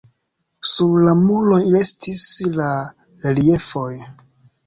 Sur 0.69 0.95
la 1.07 1.11
muroj 1.19 1.59
restis 1.75 2.23
la 2.61 2.69
reliefoj. 3.27 3.93